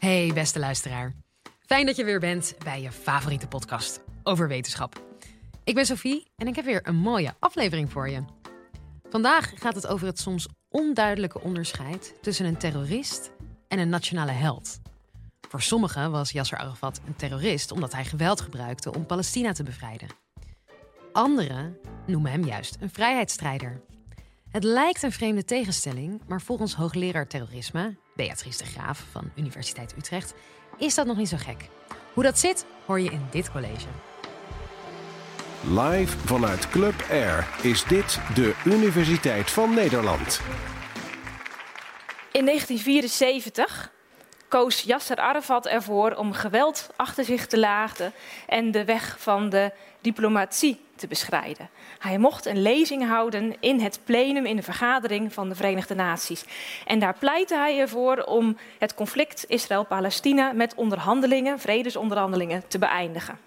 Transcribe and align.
Hey 0.00 0.30
beste 0.34 0.58
luisteraar. 0.58 1.14
Fijn 1.66 1.86
dat 1.86 1.96
je 1.96 2.04
weer 2.04 2.20
bent 2.20 2.54
bij 2.64 2.82
je 2.82 2.92
favoriete 2.92 3.46
podcast 3.46 4.00
over 4.22 4.48
wetenschap. 4.48 5.02
Ik 5.64 5.74
ben 5.74 5.86
Sophie 5.86 6.26
en 6.36 6.46
ik 6.46 6.56
heb 6.56 6.64
weer 6.64 6.88
een 6.88 6.96
mooie 6.96 7.34
aflevering 7.38 7.90
voor 7.90 8.08
je. 8.08 8.24
Vandaag 9.10 9.52
gaat 9.54 9.74
het 9.74 9.86
over 9.86 10.06
het 10.06 10.18
soms 10.18 10.48
onduidelijke 10.68 11.40
onderscheid 11.40 12.14
tussen 12.20 12.46
een 12.46 12.56
terrorist 12.56 13.30
en 13.68 13.78
een 13.78 13.88
nationale 13.88 14.30
held. 14.30 14.80
Voor 15.48 15.62
sommigen 15.62 16.10
was 16.10 16.30
Yasser 16.30 16.58
Arafat 16.58 17.00
een 17.06 17.16
terrorist 17.16 17.70
omdat 17.70 17.92
hij 17.92 18.04
geweld 18.04 18.40
gebruikte 18.40 18.94
om 18.94 19.06
Palestina 19.06 19.52
te 19.52 19.62
bevrijden. 19.62 20.08
Anderen 21.12 21.78
noemen 22.06 22.30
hem 22.30 22.44
juist 22.44 22.76
een 22.80 22.90
vrijheidsstrijder. 22.90 23.82
Het 24.50 24.64
lijkt 24.64 25.02
een 25.02 25.12
vreemde 25.12 25.44
tegenstelling, 25.44 26.20
maar 26.26 26.40
volgens 26.40 26.74
hoogleraar 26.74 27.26
terrorisme, 27.26 27.96
Beatrice 28.26 28.58
de 28.58 28.64
Graaf 28.64 29.04
van 29.10 29.30
Universiteit 29.34 29.94
Utrecht, 29.98 30.34
is 30.78 30.94
dat 30.94 31.06
nog 31.06 31.16
niet 31.16 31.28
zo 31.28 31.36
gek. 31.36 31.68
Hoe 32.12 32.22
dat 32.22 32.38
zit, 32.38 32.64
hoor 32.86 33.00
je 33.00 33.10
in 33.10 33.26
dit 33.30 33.52
college. 33.52 33.86
Live 35.60 36.18
vanuit 36.18 36.68
Club 36.68 36.94
Air 37.10 37.48
is 37.62 37.84
dit 37.84 38.20
de 38.34 38.54
Universiteit 38.64 39.50
van 39.50 39.74
Nederland. 39.74 40.40
In 42.32 42.44
1974 42.44 43.92
koos 44.48 44.82
Yasser 44.82 45.16
Arafat 45.16 45.66
ervoor 45.66 46.14
om 46.14 46.32
geweld 46.32 46.90
achter 46.96 47.24
zich 47.24 47.46
te 47.46 47.58
laten 47.58 48.12
en 48.46 48.70
de 48.70 48.84
weg 48.84 49.16
van 49.18 49.48
de 49.48 49.72
diplomatie 50.00 50.80
te 51.00 51.06
beschrijden. 51.06 51.70
Hij 51.98 52.18
mocht 52.18 52.46
een 52.46 52.62
lezing 52.62 53.06
houden 53.06 53.56
in 53.60 53.80
het 53.80 54.00
plenum, 54.04 54.46
in 54.46 54.56
de 54.56 54.62
vergadering 54.62 55.32
van 55.32 55.48
de 55.48 55.54
Verenigde 55.54 55.94
Naties. 55.94 56.44
En 56.86 56.98
daar 56.98 57.16
pleitte 57.18 57.56
hij 57.56 57.78
ervoor 57.78 58.16
om 58.16 58.56
het 58.78 58.94
conflict 58.94 59.44
Israël-Palestina 59.48 60.52
met 60.52 60.74
onderhandelingen, 60.74 61.58
vredesonderhandelingen, 61.58 62.62
te 62.68 62.78
beëindigen. 62.78 63.38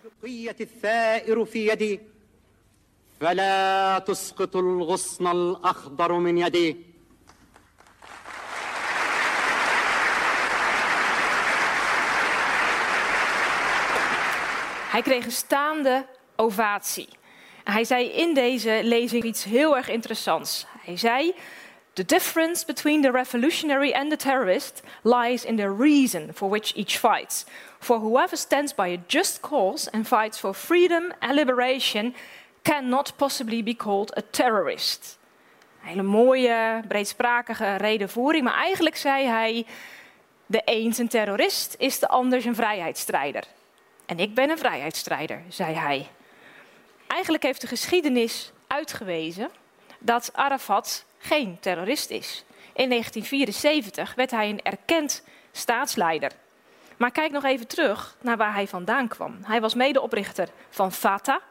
Hij 14.94 15.02
kreeg 15.02 15.26
een 15.26 15.32
staande 15.32 16.06
ovatie. 16.36 17.10
Hij 17.64 17.84
zei 17.84 18.12
in 18.12 18.34
deze 18.34 18.80
lezing 18.84 19.24
iets 19.24 19.44
heel 19.44 19.76
erg 19.78 19.90
interessants. 19.90 20.66
Hij 20.86 20.98
zei: 20.98 21.34
The 21.94 22.06
difference 22.06 22.66
between 22.66 23.02
the 23.02 23.12
revolutionary 23.12 23.92
and 23.92 24.10
the 24.10 24.18
terrorist 24.18 24.82
lies 25.02 25.46
in 25.46 25.56
the 25.56 25.76
reason 25.80 26.30
for 26.34 26.50
which 26.50 26.76
each 26.76 27.00
fights. 27.00 27.46
For 27.80 28.00
whoever 28.00 28.38
stands 28.38 28.76
by 28.76 28.98
a 28.98 29.04
just 29.08 29.40
cause 29.40 29.92
and 29.92 30.08
fights 30.08 30.40
for 30.40 30.54
freedom 30.54 31.12
and 31.20 31.36
liberation 31.36 32.16
cannot 32.62 33.14
possibly 33.16 33.64
be 33.64 33.76
called 33.76 34.18
a 34.18 34.22
terrorist. 34.30 35.18
Hele 35.80 36.04
mooie, 36.04 36.82
breedsprakige 36.88 37.76
redenvoering, 37.76 38.44
maar 38.44 38.58
eigenlijk 38.58 38.96
zei 38.96 39.26
hij: 39.26 39.66
de 40.46 40.62
een 40.66 40.94
een 40.98 41.08
terrorist 41.08 41.76
is 41.78 42.00
de 42.00 42.08
ander 42.08 42.46
een 42.46 42.56
vrijheidsstrijder. 42.56 43.44
En 44.06 44.20
ik 44.20 44.34
ben 44.34 44.50
een 44.50 44.58
vrijheidsstrijder, 44.58 45.42
zei 45.50 45.74
hij. 45.74 46.08
Eigenlijk 47.14 47.44
heeft 47.44 47.62
de 47.62 47.68
geschiedenis 47.68 48.52
uitgewezen 48.68 49.50
dat 50.00 50.30
Arafat 50.34 51.06
geen 51.18 51.58
terrorist 51.60 52.10
is. 52.10 52.46
In 52.74 52.90
1974 52.90 54.16
werd 54.16 54.32
hij 54.32 54.50
een 54.50 54.62
erkend 54.62 55.24
staatsleider. 55.52 56.32
Maar 56.98 57.12
kijk 57.12 57.32
nog 57.32 57.44
even 57.44 57.68
terug 57.68 58.18
naar 58.22 58.38
waar 58.38 58.54
hij 58.54 58.68
vandaan 58.68 59.08
kwam. 59.08 59.38
Hij 59.44 59.62
was 59.62 59.74
medeoprichter 59.74 60.50
van 60.70 60.92
Fatah, 60.92 61.42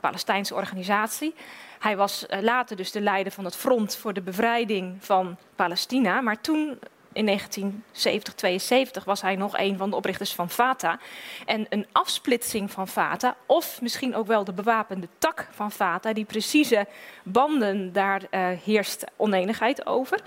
Palestijnse 0.00 0.54
organisatie. 0.54 1.34
Hij 1.78 1.96
was 1.96 2.26
eh, 2.26 2.42
later 2.42 2.76
dus 2.76 2.92
de 2.92 3.00
leider 3.00 3.32
van 3.32 3.44
het 3.44 3.56
Front 3.56 3.96
voor 3.96 4.12
de 4.12 4.22
Bevrijding 4.22 5.04
van 5.04 5.36
Palestina. 5.54 6.20
Maar 6.20 6.40
toen 6.40 6.78
in 7.16 7.26
1970, 7.26 8.34
72 8.34 9.04
was 9.04 9.22
hij 9.22 9.36
nog 9.36 9.58
een 9.58 9.76
van 9.76 9.90
de 9.90 9.96
oprichters 9.96 10.34
van 10.34 10.50
Fata. 10.50 10.98
En 11.46 11.66
een 11.68 11.86
afsplitsing 11.92 12.70
van 12.70 12.88
Fata, 12.88 13.36
of 13.46 13.80
misschien 13.80 14.14
ook 14.14 14.26
wel 14.26 14.44
de 14.44 14.52
bewapende 14.52 15.08
tak 15.18 15.48
van 15.50 15.72
Fata, 15.72 16.12
die 16.12 16.24
precieze 16.24 16.86
banden, 17.22 17.92
daar 17.92 18.22
uh, 18.30 18.48
heerst 18.64 19.04
oneenigheid 19.16 19.86
over, 19.86 20.20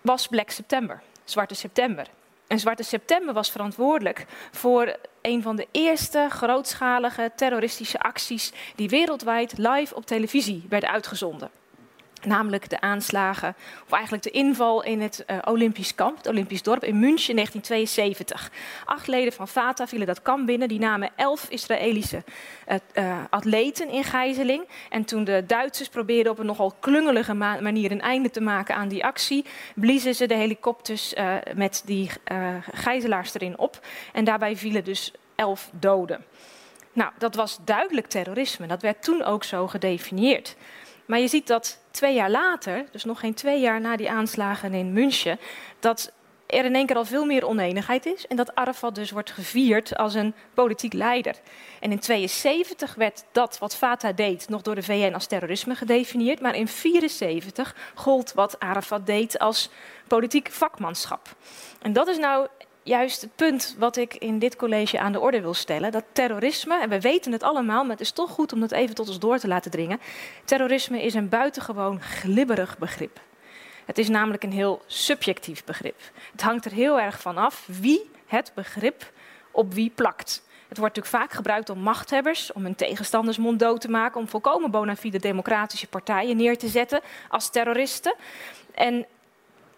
was 0.00 0.26
Black 0.26 0.50
September, 0.50 1.02
Zwarte 1.24 1.54
September. 1.54 2.06
En 2.46 2.58
Zwarte 2.58 2.82
September 2.82 3.34
was 3.34 3.50
verantwoordelijk 3.50 4.26
voor 4.50 4.96
een 5.22 5.42
van 5.42 5.56
de 5.56 5.66
eerste 5.70 6.26
grootschalige 6.30 7.32
terroristische 7.36 8.00
acties 8.00 8.52
die 8.74 8.88
wereldwijd 8.88 9.58
live 9.58 9.94
op 9.94 10.06
televisie 10.06 10.66
werden 10.68 10.90
uitgezonden. 10.90 11.59
Namelijk 12.26 12.68
de 12.68 12.80
aanslagen, 12.80 13.54
of 13.84 13.92
eigenlijk 13.92 14.22
de 14.22 14.30
inval 14.30 14.84
in 14.84 15.00
het 15.00 15.24
uh, 15.26 15.38
Olympisch 15.44 15.94
kamp, 15.94 16.16
het 16.16 16.26
Olympisch 16.26 16.62
dorp 16.62 16.84
in 16.84 16.98
München 16.98 17.28
in 17.28 17.36
1972. 17.36 18.50
Acht 18.84 19.06
leden 19.06 19.32
van 19.32 19.48
Fatah 19.48 19.86
vielen 19.86 20.06
dat 20.06 20.22
kamp 20.22 20.46
binnen. 20.46 20.68
Die 20.68 20.78
namen 20.78 21.10
elf 21.16 21.46
Israëlische 21.48 22.22
uh, 22.94 23.18
atleten 23.30 23.88
in 23.88 24.04
gijzeling. 24.04 24.68
En 24.88 25.04
toen 25.04 25.24
de 25.24 25.44
Duitsers 25.46 25.88
probeerden 25.88 26.32
op 26.32 26.38
een 26.38 26.46
nogal 26.46 26.74
klungelige 26.80 27.34
ma 27.34 27.60
manier 27.60 27.90
een 27.90 28.00
einde 28.00 28.30
te 28.30 28.40
maken 28.40 28.74
aan 28.74 28.88
die 28.88 29.04
actie, 29.04 29.44
bliezen 29.74 30.14
ze 30.14 30.26
de 30.26 30.34
helikopters 30.34 31.14
met 31.54 31.82
die 31.84 32.10
gijzelaars 32.72 33.34
erin 33.34 33.58
op. 33.58 33.86
En 34.12 34.24
daarbij 34.24 34.56
vielen 34.56 34.84
dus 34.84 35.12
elf 35.34 35.70
doden. 35.72 36.24
Nou, 36.92 37.12
dat 37.18 37.34
was 37.34 37.58
duidelijk 37.64 38.06
terrorisme. 38.06 38.66
Dat 38.66 38.82
werd 38.82 39.02
toen 39.02 39.22
ook 39.22 39.44
zo 39.44 39.66
gedefinieerd. 39.66 40.56
Maar 41.06 41.18
je 41.18 41.28
ziet 41.28 41.46
dat 41.46 41.79
twee 41.90 42.14
jaar 42.14 42.30
later, 42.30 42.84
dus 42.92 43.04
nog 43.04 43.20
geen 43.20 43.34
twee 43.34 43.60
jaar 43.60 43.80
na 43.80 43.96
die 43.96 44.10
aanslagen 44.10 44.74
in 44.74 44.92
München, 44.92 45.38
dat 45.78 46.12
er 46.46 46.64
in 46.64 46.74
één 46.74 46.86
keer 46.86 46.96
al 46.96 47.04
veel 47.04 47.24
meer 47.24 47.46
oneenigheid 47.46 48.06
is 48.06 48.26
en 48.26 48.36
dat 48.36 48.54
Arafat 48.54 48.94
dus 48.94 49.10
wordt 49.10 49.30
gevierd 49.30 49.96
als 49.96 50.14
een 50.14 50.34
politiek 50.54 50.92
leider. 50.92 51.34
En 51.80 51.90
in 51.90 51.98
72 51.98 52.94
werd 52.94 53.24
dat 53.32 53.58
wat 53.58 53.76
Fatah 53.76 54.16
deed 54.16 54.48
nog 54.48 54.62
door 54.62 54.74
de 54.74 54.82
VN 54.82 55.14
als 55.14 55.26
terrorisme 55.26 55.74
gedefinieerd, 55.74 56.40
maar 56.40 56.54
in 56.54 56.68
74 56.68 57.74
gold 57.94 58.32
wat 58.32 58.60
Arafat 58.60 59.06
deed 59.06 59.38
als 59.38 59.70
politiek 60.08 60.50
vakmanschap. 60.50 61.28
En 61.82 61.92
dat 61.92 62.08
is 62.08 62.18
nou 62.18 62.46
juist 62.82 63.20
het 63.20 63.36
punt 63.36 63.76
wat 63.78 63.96
ik 63.96 64.14
in 64.14 64.38
dit 64.38 64.56
college 64.56 64.98
aan 64.98 65.12
de 65.12 65.20
orde 65.20 65.40
wil 65.40 65.54
stellen. 65.54 65.92
Dat 65.92 66.04
terrorisme, 66.12 66.80
en 66.80 66.88
we 66.88 67.00
weten 67.00 67.32
het 67.32 67.42
allemaal, 67.42 67.82
maar 67.82 67.92
het 67.92 68.00
is 68.00 68.12
toch 68.12 68.30
goed 68.30 68.52
om 68.52 68.60
dat 68.60 68.72
even 68.72 68.94
tot 68.94 69.08
ons 69.08 69.18
door 69.18 69.38
te 69.38 69.48
laten 69.48 69.70
dringen. 69.70 70.00
Terrorisme 70.44 71.02
is 71.02 71.14
een 71.14 71.28
buitengewoon 71.28 72.00
glibberig 72.00 72.78
begrip. 72.78 73.20
Het 73.84 73.98
is 73.98 74.08
namelijk 74.08 74.42
een 74.42 74.52
heel 74.52 74.82
subjectief 74.86 75.64
begrip. 75.64 76.00
Het 76.32 76.42
hangt 76.42 76.64
er 76.64 76.72
heel 76.72 77.00
erg 77.00 77.20
van 77.20 77.36
af 77.36 77.68
wie 77.80 78.10
het 78.26 78.52
begrip 78.54 79.12
op 79.50 79.74
wie 79.74 79.92
plakt. 79.94 80.42
Het 80.68 80.78
wordt 80.78 80.96
natuurlijk 80.96 81.24
vaak 81.24 81.36
gebruikt 81.36 81.70
om 81.70 81.78
machthebbers, 81.78 82.52
om 82.52 82.62
hun 82.62 82.74
tegenstanders 82.74 83.38
monddood 83.38 83.80
te 83.80 83.90
maken, 83.90 84.20
om 84.20 84.28
volkomen 84.28 84.70
bona 84.70 84.96
fide 84.96 85.18
democratische 85.18 85.86
partijen 85.86 86.36
neer 86.36 86.58
te 86.58 86.68
zetten 86.68 87.00
als 87.28 87.50
terroristen. 87.50 88.14
En 88.74 89.06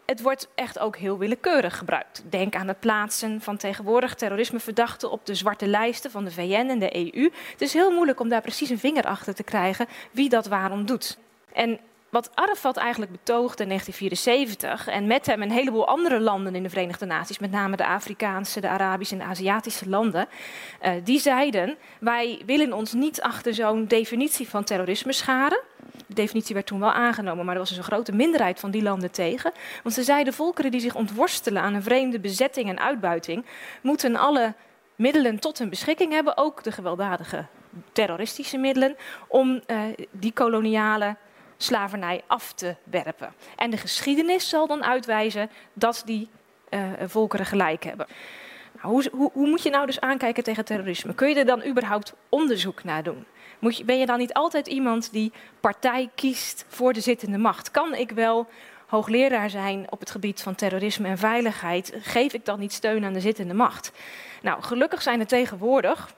het 0.06 0.22
wordt 0.22 0.48
echt 0.54 0.78
ook 0.78 0.96
heel 0.96 1.18
willekeurig 1.18 1.78
gebruikt. 1.78 2.22
Denk 2.28 2.54
aan 2.54 2.68
het 2.68 2.80
plaatsen 2.80 3.40
van 3.40 3.56
tegenwoordig 3.56 4.14
terrorismeverdachten 4.14 5.10
op 5.10 5.26
de 5.26 5.34
zwarte 5.34 5.66
lijsten 5.66 6.10
van 6.10 6.24
de 6.24 6.30
VN 6.30 6.66
en 6.68 6.78
de 6.78 6.96
EU. 6.96 7.30
Het 7.50 7.60
is 7.60 7.72
heel 7.72 7.90
moeilijk 7.90 8.20
om 8.20 8.28
daar 8.28 8.40
precies 8.40 8.70
een 8.70 8.78
vinger 8.78 9.04
achter 9.04 9.34
te 9.34 9.42
krijgen 9.42 9.86
wie 10.10 10.28
dat 10.28 10.46
waarom 10.46 10.86
doet. 10.86 11.18
En 11.52 11.78
wat 12.12 12.30
Arafat 12.34 12.76
eigenlijk 12.76 13.12
betoogde 13.12 13.62
in 13.62 13.68
1974 13.68 14.86
en 14.86 15.06
met 15.06 15.26
hem 15.26 15.42
een 15.42 15.50
heleboel 15.50 15.86
andere 15.86 16.20
landen 16.20 16.54
in 16.54 16.62
de 16.62 16.68
Verenigde 16.68 17.06
Naties, 17.06 17.38
met 17.38 17.50
name 17.50 17.76
de 17.76 17.86
Afrikaanse, 17.86 18.60
de 18.60 18.68
Arabische 18.68 19.14
en 19.14 19.20
de 19.20 19.26
Aziatische 19.26 19.88
landen, 19.88 20.28
uh, 20.82 20.92
die 21.04 21.18
zeiden: 21.18 21.76
wij 22.00 22.42
willen 22.46 22.72
ons 22.72 22.92
niet 22.92 23.20
achter 23.22 23.54
zo'n 23.54 23.86
definitie 23.86 24.48
van 24.48 24.64
terrorisme 24.64 25.12
scharen. 25.12 25.60
De 26.06 26.14
definitie 26.14 26.54
werd 26.54 26.66
toen 26.66 26.80
wel 26.80 26.92
aangenomen, 26.92 27.44
maar 27.44 27.54
er 27.54 27.60
was 27.60 27.68
dus 27.68 27.78
een 27.78 27.84
grote 27.84 28.12
minderheid 28.12 28.60
van 28.60 28.70
die 28.70 28.82
landen 28.82 29.10
tegen. 29.10 29.52
Want 29.82 29.94
ze 29.94 30.02
zeiden: 30.02 30.32
volkeren 30.32 30.70
die 30.70 30.80
zich 30.80 30.94
ontworstelen 30.94 31.62
aan 31.62 31.74
een 31.74 31.82
vreemde 31.82 32.20
bezetting 32.20 32.68
en 32.68 32.80
uitbuiting, 32.80 33.44
moeten 33.82 34.16
alle 34.16 34.54
middelen 34.96 35.38
tot 35.38 35.58
hun 35.58 35.68
beschikking 35.68 36.12
hebben, 36.12 36.36
ook 36.36 36.62
de 36.62 36.72
gewelddadige 36.72 37.46
terroristische 37.92 38.58
middelen, 38.58 38.96
om 39.28 39.60
uh, 39.66 39.80
die 40.10 40.32
koloniale 40.32 41.16
slavernij 41.62 42.22
af 42.26 42.52
te 42.52 42.74
werpen. 42.84 43.34
En 43.56 43.70
de 43.70 43.76
geschiedenis 43.76 44.48
zal 44.48 44.66
dan 44.66 44.84
uitwijzen 44.84 45.50
dat 45.72 46.02
die 46.04 46.28
uh, 46.70 46.80
volkeren 47.06 47.46
gelijk 47.46 47.84
hebben. 47.84 48.06
Nou, 48.72 48.94
hoe, 48.94 49.08
hoe, 49.12 49.30
hoe, 49.32 49.48
moet 49.48 49.62
je 49.62 49.70
nou 49.70 49.86
dus 49.86 50.00
aankijken 50.00 50.42
tegen 50.42 50.64
terrorisme? 50.64 51.14
Kun 51.14 51.28
je 51.28 51.34
er 51.34 51.44
dan 51.44 51.64
überhaupt 51.64 52.14
onderzoek 52.28 52.84
naar 52.84 53.02
doen? 53.02 53.26
Je, 53.58 53.84
ben 53.84 53.98
je 53.98 54.06
dan 54.06 54.18
niet 54.18 54.32
altijd 54.32 54.66
iemand 54.66 55.12
die 55.12 55.32
partij 55.60 56.10
kiest 56.14 56.64
voor 56.68 56.92
de 56.92 57.00
zittende 57.00 57.38
macht? 57.38 57.70
Kan 57.70 57.94
ik 57.94 58.10
wel 58.10 58.46
hoogleraar 58.86 59.50
zijn 59.50 59.86
op 59.90 60.00
het 60.00 60.10
gebied 60.10 60.42
van 60.42 60.54
terrorisme 60.54 61.08
en 61.08 61.18
veiligheid, 61.18 61.92
geef 62.00 62.32
ik 62.32 62.44
dan 62.44 62.58
niet 62.58 62.72
steun 62.72 63.04
aan 63.04 63.12
de 63.12 63.20
zittende 63.20 63.54
macht? 63.54 63.92
Nou, 64.42 64.62
gelukkig 64.62 65.02
zijn 65.02 65.20
er 65.20 65.26
tegenwoordig 65.26 66.14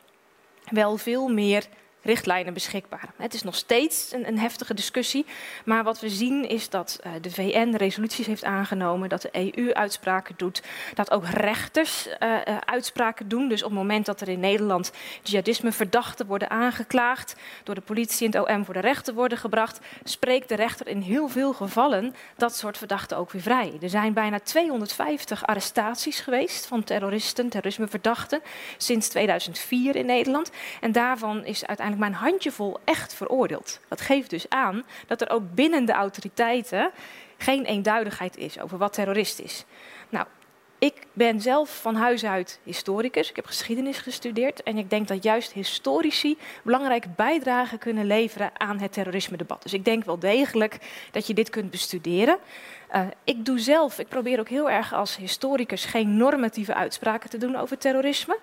wel 0.65 0.97
veel 0.97 1.29
meer 1.29 1.67
richtlijnen 2.05 2.55
beschikbaar. 2.55 3.09
Het 3.17 3.35
is 3.35 3.43
nog 3.43 3.55
steeds 3.55 4.13
een, 4.13 4.29
een, 4.29 4.39
heftige 4.39 4.75
discussie, 4.75 5.27
maar 5.65 5.85
wat 5.85 6.01
we 6.01 6.09
zien 6.09 6.49
is 6.49 6.69
dat 6.69 7.01
uh, 7.07 7.13
de 7.21 7.31
VN 7.31 7.75
resoluties 7.77 8.27
heeft 8.27 8.45
aangenomen, 8.45 9.09
dat 9.09 9.23
de 9.23 9.55
EU 9.55 9.73
uitspraken 9.73 10.35
doet, 10.37 10.63
dat 10.95 11.11
ook 11.11 11.27
rechters 11.27 12.07
uh, 12.07 12.15
uh, 12.31 12.57
uitspraken 12.65 13.29
doen. 13.29 13.49
Dus 13.49 13.63
op 13.63 13.71
het 13.71 13.79
moment 13.79 14.07
dat 14.07 14.21
er 14.21 14.29
in 14.29 14.41
Nederland 14.41 14.93
jihadisme 15.23 15.73
verdachten 15.73 16.27
worden 16.27 16.51
aangeklaagd, 16.51 17.37
door 17.63 17.75
de 17.75 17.81
politie 17.81 18.27
en 18.27 18.39
het 18.39 18.49
OM 18.49 18.65
voor 18.65 18.75
de 18.75 18.81
rechter 18.81 19.15
worden 19.15 19.39
gebracht, 19.39 19.81
spreekt 20.05 20.49
de 20.49 20.55
rechter 20.55 20.89
in 20.89 21.01
heel 21.01 21.29
veel 21.29 21.53
gevallen 21.53 22.15
dat 22.37 22.57
soort 22.57 22.79
verdachten 22.79 23.17
ook 23.17 23.31
weer 23.31 23.43
vrij. 23.43 23.73
Er 23.83 23.89
zijn 23.89 24.13
bijna 24.13 24.39
250 24.41 25.47
arrestaties 25.47 26.21
geweest 26.21 26.67
van 26.67 26.85
terroristen, 26.85 27.49
terrorismeverdachten, 27.49 28.43
sinds 28.77 29.09
2004 29.09 29.97
in 29.97 30.07
Nederland. 30.07 30.51
En 30.81 30.93
daarvan 30.93 31.45
is 31.45 31.67
uiteindelijk 31.67 31.94
mijn 31.99 32.15
handjevol 32.15 32.81
echt 32.85 33.15
veroordeeld. 33.15 33.81
Dat 33.89 34.01
geeft 34.01 34.31
dus 34.31 34.49
aan 34.49 34.83
dat 35.07 35.21
er 35.21 35.31
ook 35.31 35.55
binnen 35.55 35.85
de 35.85 35.93
autoriteiten 35.93 36.91
geen 37.37 37.65
eenduidigheid 37.65 38.37
is 38.37 38.61
over 38.61 38.79
wat 38.79 38.93
terrorist 38.93 39.39
is. 39.39 39.65
Nou, 40.09 40.27
ik 40.85 41.07
ben 41.13 41.41
zelf 41.41 41.81
van 41.81 41.95
huis 41.95 42.25
uit 42.25 42.61
historicus. 42.63 43.31
Ik 43.31 43.37
heb 43.37 43.47
geschiedenis 43.47 43.99
gestudeerd. 43.99 44.63
En 44.63 44.79
ik 44.79 44.91
denk 44.91 45.09
dat 45.09 45.23
juist 45.23 45.53
historici 45.53 46.39
belangrijke 46.63 47.09
bijdragen 47.17 47.79
kunnen 47.79 48.07
leveren 48.07 48.51
aan 48.61 48.79
het 48.79 48.93
terrorisme-debat. 48.93 49.63
Dus 49.63 49.73
ik 49.73 49.85
denk 49.85 50.05
wel 50.05 50.19
degelijk 50.19 50.79
dat 51.11 51.27
je 51.27 51.35
dit 51.35 51.51
kunt 51.51 51.71
bestuderen. 51.71 52.39
Uh, 52.95 53.07
ik 53.25 53.45
doe 53.45 53.59
zelf, 53.59 53.99
ik 53.99 54.09
probeer 54.09 54.41
ook 54.41 54.49
heel 54.49 54.71
erg 54.71 54.93
als 54.93 55.17
historicus 55.17 55.85
geen 55.85 56.17
normatieve 56.17 56.75
uitspraken 56.75 57.31
te 57.31 57.39
doen 57.39 57.57
over 57.57 57.79
terrorisme. 57.79 58.39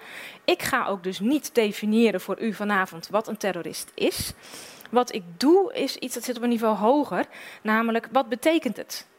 Ik 0.46 0.62
ga 0.62 0.86
ook 0.86 1.04
dus 1.04 1.20
niet 1.20 1.56
definiëren 1.56 2.22
voor 2.22 2.42
u 2.42 2.54
vanavond 2.54 3.08
wat 3.08 3.28
een 3.28 3.38
terrorist 3.38 3.92
is. 3.94 4.34
Wat 4.92 5.14
ik 5.14 5.24
doe 5.38 5.74
is 5.74 5.96
iets 5.96 6.14
dat 6.14 6.24
zit 6.24 6.38
op 6.38 6.44
een 6.44 6.50
niveau 6.50 6.78
hoger, 6.78 7.26
namelijk 7.62 8.08
wat 8.12 8.30
betekent 8.30 8.78
het? 8.78 9.10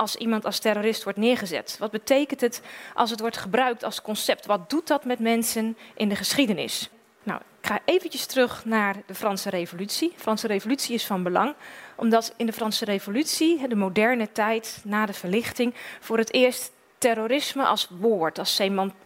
Als 0.00 0.16
iemand 0.16 0.44
als 0.44 0.58
terrorist 0.58 1.04
wordt 1.04 1.18
neergezet? 1.18 1.76
Wat 1.78 1.90
betekent 1.90 2.40
het 2.40 2.62
als 2.94 3.10
het 3.10 3.20
wordt 3.20 3.36
gebruikt 3.36 3.84
als 3.84 4.02
concept? 4.02 4.46
Wat 4.46 4.70
doet 4.70 4.86
dat 4.86 5.04
met 5.04 5.18
mensen 5.18 5.76
in 5.94 6.08
de 6.08 6.16
geschiedenis? 6.16 6.90
Nou, 7.22 7.40
ik 7.60 7.66
ga 7.66 7.78
eventjes 7.84 8.26
terug 8.26 8.64
naar 8.64 8.96
de 9.06 9.14
Franse 9.14 9.50
Revolutie. 9.50 10.12
De 10.14 10.20
Franse 10.20 10.46
Revolutie 10.46 10.94
is 10.94 11.06
van 11.06 11.22
belang, 11.22 11.54
omdat 11.96 12.34
in 12.36 12.46
de 12.46 12.52
Franse 12.52 12.84
Revolutie, 12.84 13.68
de 13.68 13.74
moderne 13.74 14.32
tijd 14.32 14.80
na 14.84 15.06
de 15.06 15.12
verlichting, 15.12 15.74
voor 16.00 16.18
het 16.18 16.32
eerst 16.32 16.72
terrorisme 17.00 17.64
als 17.64 17.88
woord, 17.98 18.38
als 18.38 18.60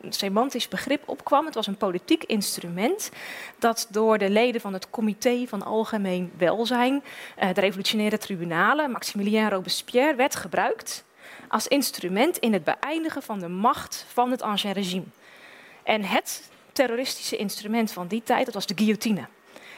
semantisch 0.08 0.68
begrip 0.68 1.02
opkwam. 1.08 1.44
Het 1.44 1.54
was 1.54 1.66
een 1.66 1.76
politiek 1.76 2.24
instrument 2.24 3.10
dat 3.58 3.86
door 3.90 4.18
de 4.18 4.30
leden 4.30 4.60
van 4.60 4.72
het 4.72 4.90
Comité 4.90 5.46
van 5.46 5.62
Algemeen 5.62 6.32
Welzijn, 6.36 7.02
eh, 7.36 7.54
de 7.54 7.60
revolutionaire 7.60 8.18
tribunalen, 8.18 8.90
Maximilien 8.90 9.50
Robespierre, 9.50 10.14
werd 10.14 10.36
gebruikt 10.36 11.04
als 11.48 11.68
instrument 11.68 12.38
in 12.38 12.52
het 12.52 12.64
beëindigen 12.64 13.22
van 13.22 13.38
de 13.38 13.48
macht 13.48 14.06
van 14.08 14.30
het 14.30 14.42
ancien 14.42 14.72
regime. 14.72 15.06
En 15.82 16.02
het 16.02 16.50
terroristische 16.72 17.36
instrument 17.36 17.92
van 17.92 18.06
die 18.06 18.22
tijd, 18.22 18.44
dat 18.44 18.54
was 18.54 18.66
de 18.66 18.76
guillotine. 18.76 19.26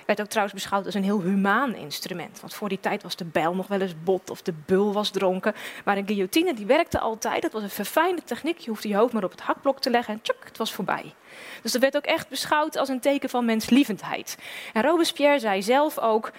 Werd 0.06 0.20
ook 0.20 0.26
trouwens 0.26 0.54
beschouwd 0.54 0.84
als 0.86 0.94
een 0.94 1.04
heel 1.04 1.20
humaan 1.20 1.74
instrument. 1.74 2.40
Want 2.40 2.54
voor 2.54 2.68
die 2.68 2.80
tijd 2.80 3.02
was 3.02 3.16
de 3.16 3.24
bijl 3.24 3.54
nog 3.54 3.66
wel 3.66 3.80
eens 3.80 4.02
bot 4.04 4.30
of 4.30 4.42
de 4.42 4.54
bul 4.66 4.92
was 4.92 5.10
dronken. 5.10 5.54
Maar 5.84 5.96
een 5.96 6.06
guillotine 6.06 6.54
die 6.54 6.66
werkte 6.66 6.98
altijd. 6.98 7.42
Dat 7.42 7.52
was 7.52 7.62
een 7.62 7.70
verfijnde 7.70 8.22
techniek. 8.24 8.58
Je 8.58 8.70
hoefde 8.70 8.88
je 8.88 8.96
hoofd 8.96 9.12
maar 9.12 9.24
op 9.24 9.30
het 9.30 9.40
hakblok 9.40 9.80
te 9.80 9.90
leggen 9.90 10.14
en 10.14 10.22
tjuk, 10.22 10.44
het 10.44 10.58
was 10.58 10.72
voorbij. 10.72 11.14
Dus 11.62 11.72
dat 11.72 11.80
werd 11.80 11.96
ook 11.96 12.04
echt 12.04 12.28
beschouwd 12.28 12.76
als 12.76 12.88
een 12.88 13.00
teken 13.00 13.28
van 13.28 13.44
menslievendheid. 13.44 14.38
En 14.72 14.82
Robespierre 14.82 15.38
zei 15.38 15.62
zelf 15.62 15.98
ook. 15.98 16.32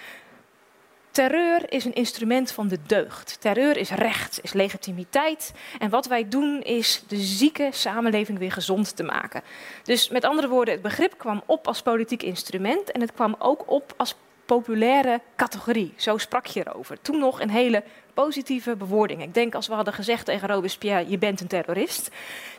Terreur 1.18 1.72
is 1.72 1.86
een 1.86 1.94
instrument 1.94 2.52
van 2.52 2.68
de 2.68 2.78
deugd. 2.88 3.38
Terreur 3.42 3.78
is 3.78 3.90
recht, 3.90 4.40
is 4.44 4.54
legitimiteit. 4.54 5.54
En 5.80 5.90
wat 5.90 6.06
wij 6.06 6.28
doen 6.28 6.62
is 6.62 7.04
de 7.08 7.18
zieke 7.18 7.70
samenleving 7.72 8.38
weer 8.38 8.52
gezond 8.52 8.96
te 8.96 9.04
maken. 9.04 9.42
Dus 9.84 10.10
met 10.10 10.26
andere 10.26 10.48
woorden, 10.48 10.74
het 10.74 10.84
begrip 10.84 11.18
kwam 11.18 11.44
op 11.46 11.68
als 11.68 11.82
politiek 11.82 12.24
instrument 12.24 12.92
en 12.92 13.02
het 13.02 13.14
kwam 13.14 13.36
ook 13.40 13.72
op 13.72 13.94
als 13.96 14.16
populaire 14.46 15.22
categorie. 15.36 15.94
Zo 15.96 16.18
sprak 16.18 16.46
je 16.46 16.68
erover. 16.68 17.02
Toen 17.02 17.20
nog 17.20 17.42
een 17.42 17.50
hele 17.50 17.84
positieve 18.14 18.76
bewoording. 18.76 19.22
Ik 19.22 19.34
denk 19.34 19.56
als 19.56 19.68
we 19.68 19.74
hadden 19.74 19.94
gezegd 19.94 20.26
tegen 20.26 20.48
Robespierre, 20.48 21.10
je 21.10 21.18
bent 21.18 21.42
een 21.42 21.48
terrorist, 21.48 22.10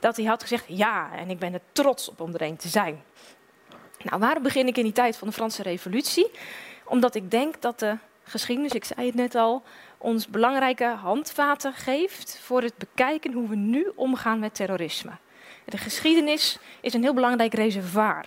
dat 0.01 0.17
hij 0.17 0.25
had 0.25 0.43
gezegd, 0.43 0.65
ja, 0.69 1.11
en 1.17 1.31
ik 1.31 1.39
ben 1.39 1.55
er 1.55 1.63
trots 1.73 2.09
op 2.09 2.21
om 2.21 2.35
er 2.35 2.43
een 2.43 2.57
te 2.57 2.69
zijn. 2.69 3.03
Nou, 4.03 4.21
waarom 4.21 4.43
begin 4.43 4.67
ik 4.67 4.77
in 4.77 4.85
die 4.85 4.93
tijd 4.93 5.17
van 5.17 5.29
de 5.29 5.35
Franse 5.35 5.63
Revolutie? 5.63 6.31
Omdat 6.85 7.15
ik 7.15 7.31
denk 7.31 7.61
dat 7.61 7.79
de 7.79 7.97
geschiedenis, 8.29 8.73
ik 8.73 8.85
zei 8.85 9.07
het 9.07 9.15
net 9.15 9.35
al, 9.35 9.63
ons 9.99 10.29
belangrijke 10.29 10.85
handvaten 10.85 11.73
geeft 11.73 12.41
voor 12.43 12.63
het 12.63 12.77
bekijken 12.77 13.33
hoe 13.33 13.49
we 13.49 13.57
nu 13.57 13.93
omgaan 13.95 14.39
met 14.39 14.55
terrorisme. 14.55 15.11
De 15.65 15.79
geschiedenis 15.79 16.59
is 16.81 16.95
een 16.95 17.03
heel 17.03 17.15
belangrijk 17.15 17.55
reservoir. 17.55 18.25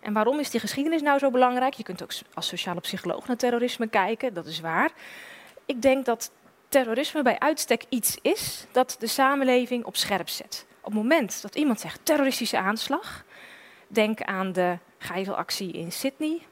En 0.00 0.12
waarom 0.12 0.38
is 0.38 0.50
die 0.50 0.60
geschiedenis 0.60 1.02
nou 1.02 1.18
zo 1.18 1.30
belangrijk? 1.30 1.74
Je 1.74 1.82
kunt 1.82 2.02
ook 2.02 2.12
als 2.34 2.48
sociale 2.48 2.80
psycholoog 2.80 3.26
naar 3.26 3.36
terrorisme 3.36 3.88
kijken, 3.88 4.34
dat 4.34 4.46
is 4.46 4.60
waar. 4.60 4.90
Ik 5.66 5.82
denk 5.82 6.04
dat 6.04 6.30
terrorisme 6.68 7.22
bij 7.22 7.38
uitstek 7.38 7.84
iets 7.88 8.18
is 8.22 8.66
dat 8.72 8.96
de 8.98 9.06
samenleving 9.06 9.84
op 9.84 9.96
scherp 9.96 10.28
zet. 10.28 10.66
Op 10.80 10.84
het 10.84 10.94
moment 10.94 11.42
dat 11.42 11.54
iemand 11.54 11.80
zegt 11.80 12.00
terroristische 12.02 12.58
aanslag, 12.58 13.24
denk 13.88 14.22
aan 14.22 14.52
de 14.52 14.78
gijzelactie 14.98 15.72
in 15.72 15.92
Sydney 15.92 16.42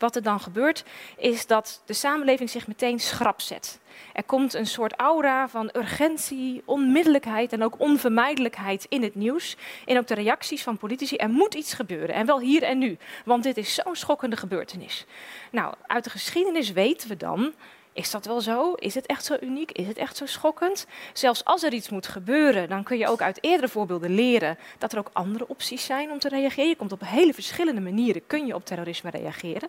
wat 0.00 0.16
er 0.16 0.22
dan 0.22 0.40
gebeurt, 0.40 0.84
is 1.16 1.46
dat 1.46 1.82
de 1.86 1.92
samenleving 1.92 2.50
zich 2.50 2.66
meteen 2.66 3.00
schrap 3.00 3.40
zet. 3.40 3.80
Er 4.12 4.24
komt 4.24 4.54
een 4.54 4.66
soort 4.66 4.92
aura 4.96 5.48
van 5.48 5.70
urgentie, 5.72 6.62
onmiddellijkheid 6.64 7.52
en 7.52 7.62
ook 7.62 7.74
onvermijdelijkheid 7.78 8.86
in 8.88 9.02
het 9.02 9.14
nieuws. 9.14 9.56
En 9.86 9.98
ook 9.98 10.06
de 10.06 10.14
reacties 10.14 10.62
van 10.62 10.76
politici. 10.76 11.16
Er 11.16 11.28
moet 11.28 11.54
iets 11.54 11.74
gebeuren. 11.74 12.14
En 12.14 12.26
wel 12.26 12.40
hier 12.40 12.62
en 12.62 12.78
nu. 12.78 12.98
Want 13.24 13.42
dit 13.42 13.56
is 13.56 13.74
zo'n 13.74 13.96
schokkende 13.96 14.36
gebeurtenis. 14.36 15.06
Nou, 15.50 15.74
uit 15.86 16.04
de 16.04 16.10
geschiedenis 16.10 16.72
weten 16.72 17.08
we 17.08 17.16
dan 17.16 17.54
is 17.92 18.10
dat 18.10 18.26
wel 18.26 18.40
zo? 18.40 18.72
Is 18.72 18.94
het 18.94 19.06
echt 19.06 19.24
zo 19.24 19.36
uniek? 19.40 19.72
Is 19.72 19.86
het 19.86 19.96
echt 19.96 20.16
zo 20.16 20.26
schokkend? 20.26 20.86
Zelfs 21.12 21.44
als 21.44 21.62
er 21.62 21.72
iets 21.72 21.88
moet 21.88 22.06
gebeuren, 22.06 22.68
dan 22.68 22.82
kun 22.82 22.98
je 22.98 23.08
ook 23.08 23.22
uit 23.22 23.38
eerdere 23.40 23.68
voorbeelden 23.68 24.14
leren 24.14 24.58
dat 24.78 24.92
er 24.92 24.98
ook 24.98 25.10
andere 25.12 25.48
opties 25.48 25.84
zijn 25.84 26.10
om 26.10 26.18
te 26.18 26.28
reageren. 26.28 26.68
Je 26.68 26.76
komt 26.76 26.92
op 26.92 27.00
hele 27.04 27.34
verschillende 27.34 27.80
manieren 27.80 28.26
kun 28.26 28.46
je 28.46 28.54
op 28.54 28.66
terrorisme 28.66 29.10
reageren. 29.10 29.68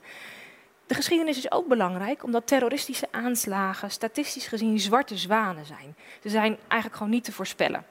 De 0.88 0.94
geschiedenis 0.94 1.38
is 1.38 1.52
ook 1.52 1.68
belangrijk 1.68 2.24
omdat 2.24 2.48
terroristische 2.48 3.08
aanslagen 3.12 3.92
statistisch 3.92 4.48
gezien 4.48 4.80
zwarte 4.80 5.18
zwanen 5.18 5.66
zijn. 5.66 5.96
Ze 6.22 6.30
zijn 6.30 6.58
eigenlijk 6.68 6.96
gewoon 6.96 7.12
niet 7.12 7.24
te 7.24 7.32
voorspellen 7.32 7.86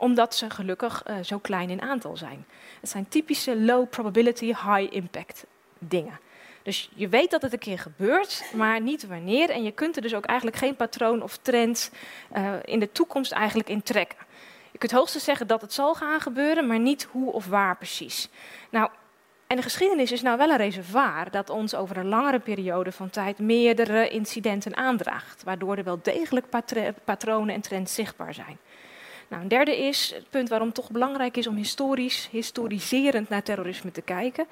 omdat 0.00 0.34
ze 0.34 0.50
gelukkig 0.50 1.02
uh, 1.06 1.16
zo 1.22 1.38
klein 1.38 1.70
in 1.70 1.82
aantal 1.82 2.16
zijn. 2.16 2.46
Het 2.80 2.90
zijn 2.90 3.08
typische 3.08 3.60
low 3.60 3.88
probability, 3.88 4.46
high 4.46 4.86
impact 4.94 5.44
dingen. 5.78 6.18
Dus 6.62 6.90
je 6.94 7.08
weet 7.08 7.30
dat 7.30 7.42
het 7.42 7.52
een 7.52 7.58
keer 7.58 7.78
gebeurt, 7.78 8.44
maar 8.54 8.80
niet 8.80 9.06
wanneer. 9.06 9.50
En 9.50 9.62
je 9.62 9.72
kunt 9.72 9.96
er 9.96 10.02
dus 10.02 10.14
ook 10.14 10.24
eigenlijk 10.24 10.58
geen 10.58 10.76
patroon 10.76 11.22
of 11.22 11.36
trend 11.36 11.90
uh, 12.36 12.52
in 12.64 12.80
de 12.80 12.92
toekomst 12.92 13.32
eigenlijk 13.32 13.68
in 13.68 13.82
trekken. 13.82 14.18
Je 14.72 14.78
kunt 14.78 14.92
hoogstens 14.92 15.24
zeggen 15.24 15.46
dat 15.46 15.60
het 15.60 15.72
zal 15.72 15.94
gaan 15.94 16.20
gebeuren, 16.20 16.66
maar 16.66 16.78
niet 16.78 17.08
hoe 17.10 17.32
of 17.32 17.46
waar 17.46 17.76
precies. 17.76 18.28
Nou, 18.70 18.90
en 19.46 19.56
de 19.56 19.62
geschiedenis 19.62 20.12
is 20.12 20.22
nou 20.22 20.38
wel 20.38 20.50
een 20.50 20.56
reservoir 20.56 21.30
dat 21.30 21.50
ons 21.50 21.74
over 21.74 21.96
een 21.96 22.08
langere 22.08 22.38
periode 22.38 22.92
van 22.92 23.10
tijd 23.10 23.38
meerdere 23.38 24.08
incidenten 24.08 24.76
aandraagt, 24.76 25.42
waardoor 25.42 25.76
er 25.76 25.84
wel 25.84 25.98
degelijk 26.02 26.46
patronen 27.04 27.54
en 27.54 27.60
trends 27.60 27.94
zichtbaar 27.94 28.34
zijn. 28.34 28.58
Nou, 29.28 29.42
een 29.42 29.48
derde 29.48 29.78
is, 29.86 30.12
het 30.14 30.30
punt 30.30 30.48
waarom 30.48 30.66
het 30.66 30.76
toch 30.76 30.90
belangrijk 30.90 31.36
is 31.36 31.46
om 31.46 31.56
historisch, 31.56 32.28
historiserend 32.30 33.28
naar 33.28 33.42
terrorisme 33.42 33.92
te 33.92 34.02
kijken, 34.02 34.46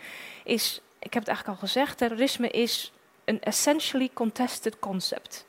is 0.44 0.80
ik 0.98 1.14
heb 1.14 1.22
het 1.22 1.28
eigenlijk 1.28 1.60
al 1.60 1.66
gezegd, 1.66 1.98
terrorisme 1.98 2.48
is 2.48 2.92
een 3.24 3.40
essentially 3.40 4.10
contested 4.12 4.78
concept. 4.78 5.46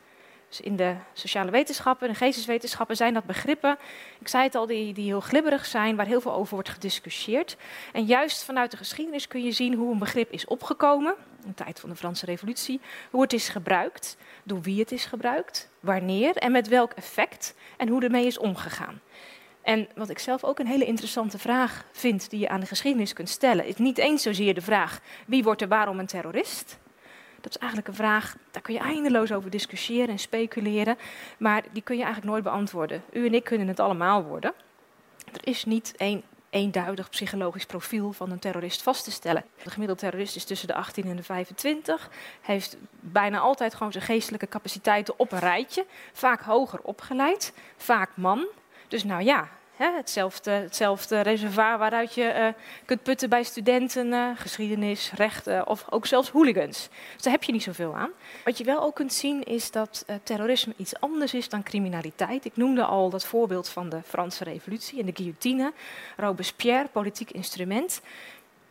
Dus 0.50 0.62
in 0.62 0.76
de 0.76 0.96
sociale 1.14 1.52
wetenschappen 1.52 2.08
en 2.08 2.14
de 2.14 2.20
geesteswetenschappen 2.20 2.96
zijn 2.96 3.14
dat 3.14 3.24
begrippen, 3.24 3.78
ik 4.20 4.28
zei 4.28 4.44
het 4.44 4.56
al, 4.56 4.68
die, 4.68 4.94
die 4.94 5.06
heel 5.06 5.20
glibberig 5.20 5.66
zijn, 5.66 5.96
waar 5.96 6.06
heel 6.06 6.22
veel 6.22 6.34
over 6.34 6.54
wordt 6.54 6.70
gediscussieerd. 6.70 7.58
En 7.94 8.06
juist 8.06 8.44
vanuit 8.44 8.72
de 8.72 8.78
geschiedenis 8.78 9.28
kun 9.28 9.44
je 9.44 9.52
zien 9.52 9.74
hoe 9.74 9.92
een 9.92 10.00
begrip 10.00 10.32
is 10.32 10.46
opgekomen, 10.46 11.16
in 11.44 11.48
de 11.48 11.64
tijd 11.64 11.80
van 11.80 11.90
de 11.90 11.96
Franse 11.96 12.26
Revolutie, 12.26 12.82
hoe 13.10 13.22
het 13.22 13.34
is 13.34 13.50
gebruikt, 13.50 14.18
door 14.44 14.62
wie 14.62 14.80
het 14.80 14.92
is 14.92 15.06
gebruikt, 15.06 15.70
wanneer 15.80 16.36
en 16.36 16.52
met 16.52 16.68
welk 16.68 16.92
effect 16.92 17.56
en 17.78 17.88
hoe 17.88 18.04
ermee 18.04 18.26
is 18.26 18.38
omgegaan. 18.38 19.02
En 19.70 19.88
wat 19.96 20.10
ik 20.10 20.20
zelf 20.20 20.44
ook 20.44 20.60
een 20.60 20.68
hele 20.68 20.86
interessante 20.86 21.40
vraag 21.40 21.86
vind 21.92 22.30
die 22.30 22.40
je 22.40 22.50
aan 22.50 22.60
de 22.60 22.66
geschiedenis 22.66 23.14
kunt 23.14 23.30
stellen, 23.30 23.66
is 23.66 23.76
niet 23.76 23.98
eens 23.98 24.22
zozeer 24.22 24.54
de 24.54 24.62
vraag 24.62 25.00
wie 25.28 25.44
wordt 25.44 25.62
er 25.62 25.68
waarom 25.68 26.00
een 26.00 26.06
terrorist, 26.06 26.78
Dat 27.42 27.52
is 27.52 27.58
eigenlijk 27.58 27.90
een 27.90 27.96
vraag, 27.96 28.36
daar 28.52 28.62
kun 28.62 28.74
je 28.74 28.80
eindeloos 28.80 29.32
over 29.32 29.50
discussiëren 29.50 30.10
en 30.10 30.20
speculeren, 30.20 30.98
maar 31.38 31.64
die 31.72 31.82
kun 31.82 31.98
je 31.98 32.04
eigenlijk 32.04 32.32
nooit 32.32 32.44
beantwoorden. 32.44 33.04
U 33.12 33.26
en 33.26 33.34
ik 33.34 33.44
kunnen 33.44 33.68
het 33.68 33.80
allemaal 33.80 34.24
worden. 34.24 34.54
Er 35.34 35.48
is 35.48 35.66
niet 35.66 35.94
één 35.98 36.24
eenduidig 36.50 37.10
psychologisch 37.10 37.66
profiel 37.66 38.12
van 38.12 38.32
een 38.32 38.40
terrorist 38.40 38.82
vast 38.82 39.04
te 39.04 39.12
stellen. 39.12 39.44
De 39.64 39.70
gemiddelde 39.70 40.02
terrorist 40.02 40.36
is 40.36 40.44
tussen 40.44 40.68
de 40.68 40.74
18 40.74 41.06
en 41.06 41.16
de 41.16 41.24
25, 41.24 42.10
heeft 42.42 42.78
bijna 43.00 43.40
altijd 43.40 43.74
gewoon 43.76 43.92
zijn 43.92 44.04
geestelijke 44.04 44.48
capaciteiten 44.48 45.14
op 45.18 45.32
een 45.32 45.40
rijtje, 45.40 45.86
vaak 46.14 46.42
hoger 46.42 46.80
opgeleid, 46.82 47.54
vaak 47.78 48.10
man. 48.16 48.48
Dus 48.88 49.04
nou 49.04 49.24
ja, 49.24 49.50
Hè, 49.80 49.92
hetzelfde, 49.96 50.52
hetzelfde 50.52 51.22
reservoir 51.22 51.78
waaruit 51.78 52.14
je 52.14 52.34
uh, 52.38 52.48
kunt 52.86 53.04
putten 53.04 53.30
bij 53.30 53.44
studenten, 53.44 54.08
uh, 54.08 54.30
geschiedenis, 54.36 55.12
rechten 55.16 55.56
uh, 55.56 55.62
of 55.66 55.86
ook 55.90 56.06
zelfs 56.06 56.30
hooligans. 56.30 56.90
Dus 57.14 57.24
daar 57.24 57.34
heb 57.34 57.44
je 57.44 57.52
niet 57.52 57.64
zoveel 57.64 57.96
aan. 57.96 58.10
Wat 58.44 58.58
je 58.58 58.64
wel 58.64 58.82
ook 58.82 58.96
kunt 58.96 59.14
zien 59.14 59.44
is 59.44 59.72
dat 59.72 60.06
terrorisme 60.24 60.74
iets 60.78 61.00
anders 61.00 61.34
is 61.34 61.50
dan 61.50 61.64
criminaliteit. 61.64 62.46
Ik 62.46 62.58
noemde 62.58 62.84
al 62.84 63.10
dat 63.10 63.26
voorbeeld 63.26 63.70
van 63.70 63.90
de 63.90 64.02
Franse 64.06 64.44
revolutie 64.44 65.00
en 65.00 65.06
de 65.06 65.16
guillotine. 65.16 65.74
Robespierre, 66.18 66.88
politiek 66.88 67.32
instrument. 67.32 68.02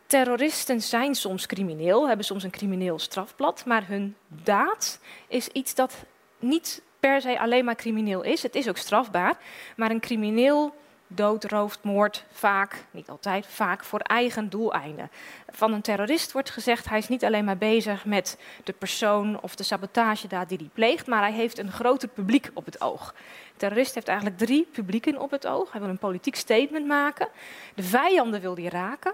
Terroristen 0.07 0.81
zijn 0.81 1.15
soms 1.15 1.45
crimineel, 1.45 2.07
hebben 2.07 2.25
soms 2.25 2.43
een 2.43 2.51
crimineel 2.51 2.99
strafblad, 2.99 3.65
maar 3.65 3.87
hun 3.87 4.15
daad 4.27 4.99
is 5.27 5.47
iets 5.47 5.75
dat 5.75 5.93
niet 6.39 6.81
per 6.99 7.21
se 7.21 7.39
alleen 7.39 7.65
maar 7.65 7.75
crimineel 7.75 8.21
is. 8.23 8.43
Het 8.43 8.55
is 8.55 8.69
ook 8.69 8.77
strafbaar, 8.77 9.37
maar 9.75 9.91
een 9.91 9.99
crimineel 9.99 10.73
dood, 11.11 11.43
rooft, 11.43 11.83
moord, 11.83 12.25
vaak, 12.31 12.85
niet 12.91 13.09
altijd, 13.09 13.45
vaak 13.47 13.83
voor 13.83 13.99
eigen 13.99 14.49
doeleinden. 14.49 15.09
Van 15.51 15.73
een 15.73 15.81
terrorist 15.81 16.31
wordt 16.31 16.49
gezegd, 16.49 16.89
hij 16.89 16.97
is 16.97 17.07
niet 17.07 17.25
alleen 17.25 17.45
maar 17.45 17.57
bezig 17.57 18.05
met 18.05 18.37
de 18.63 18.73
persoon 18.73 19.41
of 19.41 19.55
de 19.55 19.63
sabotagedaad 19.63 20.49
die 20.49 20.57
hij 20.57 20.69
pleegt, 20.73 21.07
maar 21.07 21.21
hij 21.21 21.33
heeft 21.33 21.57
een 21.57 21.71
groter 21.71 22.07
publiek 22.07 22.51
op 22.53 22.65
het 22.65 22.81
oog. 22.81 23.13
De 23.51 23.57
terrorist 23.57 23.93
heeft 23.93 24.07
eigenlijk 24.07 24.37
drie 24.37 24.67
publieken 24.71 25.17
op 25.17 25.31
het 25.31 25.47
oog. 25.47 25.71
Hij 25.71 25.81
wil 25.81 25.89
een 25.89 25.97
politiek 25.97 26.35
statement 26.35 26.87
maken. 26.87 27.27
De 27.75 27.83
vijanden 27.83 28.41
wil 28.41 28.55
hij 28.55 28.67
raken 28.67 29.13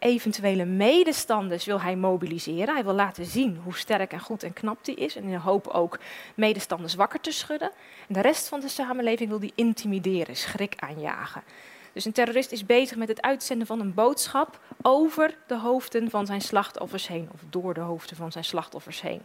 eventuele 0.00 0.64
medestanders 0.64 1.64
wil 1.64 1.80
hij 1.80 1.96
mobiliseren. 1.96 2.74
Hij 2.74 2.84
wil 2.84 2.94
laten 2.94 3.24
zien 3.24 3.60
hoe 3.64 3.76
sterk 3.76 4.12
en 4.12 4.20
goed 4.20 4.42
en 4.42 4.52
knap 4.52 4.78
hij 4.86 4.94
is. 4.94 5.16
En 5.16 5.22
in 5.22 5.30
de 5.30 5.38
hoop 5.38 5.66
ook 5.66 5.98
medestanders 6.34 6.94
wakker 6.94 7.20
te 7.20 7.30
schudden. 7.30 7.70
En 8.08 8.14
de 8.14 8.20
rest 8.20 8.48
van 8.48 8.60
de 8.60 8.68
samenleving 8.68 9.28
wil 9.28 9.40
hij 9.40 9.52
intimideren, 9.54 10.36
schrik 10.36 10.74
aanjagen. 10.76 11.42
Dus 11.92 12.04
een 12.04 12.12
terrorist 12.12 12.52
is 12.52 12.66
bezig 12.66 12.96
met 12.96 13.08
het 13.08 13.22
uitzenden 13.22 13.66
van 13.66 13.80
een 13.80 13.94
boodschap 13.94 14.60
over 14.82 15.36
de 15.46 15.58
hoofden 15.58 16.10
van 16.10 16.26
zijn 16.26 16.40
slachtoffers 16.40 17.08
heen. 17.08 17.28
Of 17.32 17.40
door 17.50 17.74
de 17.74 17.80
hoofden 17.80 18.16
van 18.16 18.32
zijn 18.32 18.44
slachtoffers 18.44 19.00
heen. 19.00 19.22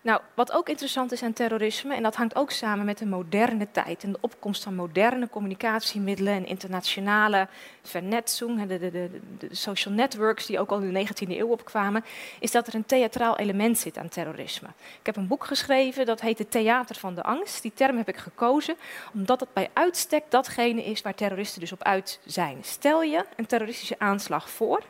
Nou, 0.00 0.20
wat 0.34 0.52
ook 0.52 0.68
interessant 0.68 1.12
is 1.12 1.22
aan 1.22 1.32
terrorisme, 1.32 1.94
en 1.94 2.02
dat 2.02 2.16
hangt 2.16 2.36
ook 2.36 2.50
samen 2.50 2.84
met 2.84 2.98
de 2.98 3.06
moderne 3.06 3.70
tijd 3.70 4.02
en 4.02 4.12
de 4.12 4.18
opkomst 4.20 4.62
van 4.62 4.74
moderne 4.74 5.28
communicatiemiddelen 5.28 6.34
en 6.34 6.46
internationale 6.46 7.48
vernetzing, 7.82 8.66
de, 8.66 8.78
de, 8.78 8.90
de, 8.90 9.20
de, 9.38 9.54
social 9.54 9.94
networks 9.94 10.46
die 10.46 10.60
ook 10.60 10.70
al 10.70 10.80
in 10.80 10.92
de 10.92 11.06
19e 11.06 11.28
eeuw 11.28 11.48
opkwamen, 11.48 12.04
is 12.40 12.50
dat 12.50 12.66
er 12.66 12.74
een 12.74 12.86
theatraal 12.86 13.38
element 13.38 13.78
zit 13.78 13.98
aan 13.98 14.08
terrorisme. 14.08 14.68
Ik 15.00 15.06
heb 15.06 15.16
een 15.16 15.26
boek 15.26 15.44
geschreven 15.44 16.06
dat 16.06 16.20
heet 16.20 16.38
Het 16.38 16.50
Theater 16.50 16.96
van 16.96 17.14
de 17.14 17.22
Angst. 17.22 17.62
Die 17.62 17.72
term 17.74 17.96
heb 17.96 18.08
ik 18.08 18.16
gekozen 18.16 18.76
omdat 19.12 19.40
het 19.40 19.52
bij 19.52 19.70
uitstek 19.72 20.24
datgene 20.28 20.84
is 20.84 21.02
waar 21.02 21.14
terroristen 21.14 21.60
dus 21.60 21.72
op 21.72 21.82
uit 21.82 22.20
zijn. 22.24 22.58
Stel 22.60 23.02
je 23.02 23.24
een 23.36 23.46
terroristische 23.46 23.98
aanslag 23.98 24.50
voor 24.50 24.82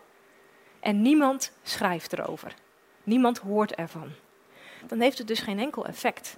en 0.81 1.03
niemand 1.03 1.53
schrijft 1.63 2.13
erover. 2.13 2.55
Niemand 3.05 3.39
hoort 3.39 3.75
ervan 3.75 4.13
dan 4.87 5.01
heeft 5.01 5.19
het 5.19 5.27
dus 5.27 5.41
geen 5.41 5.59
enkel 5.59 5.87
effect. 5.87 6.37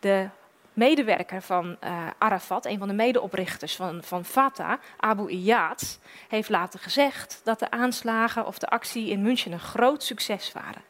De 0.00 0.28
medewerker 0.72 1.42
van 1.42 1.76
uh, 1.84 2.06
Arafat, 2.18 2.66
een 2.66 2.78
van 2.78 2.88
de 2.88 2.94
medeoprichters 2.94 3.76
van, 3.76 4.02
van 4.02 4.24
Fatah, 4.24 4.78
Abu 4.96 5.30
Iyad, 5.30 5.98
heeft 6.28 6.48
later 6.48 6.80
gezegd 6.80 7.40
dat 7.44 7.58
de 7.58 7.70
aanslagen 7.70 8.46
of 8.46 8.58
de 8.58 8.68
actie 8.68 9.08
in 9.08 9.22
München 9.22 9.52
een 9.52 9.60
groot 9.60 10.02
succes 10.02 10.52
waren. 10.52 10.82